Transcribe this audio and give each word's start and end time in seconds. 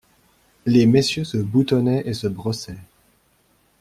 Les 0.65 0.87
messieurs 0.87 1.25
se 1.25 1.37
boutonnaient 1.37 2.01
et 2.07 2.15
se 2.15 2.25
brossaient. 2.25 2.79